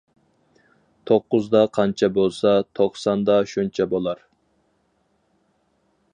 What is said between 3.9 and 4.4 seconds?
بولار.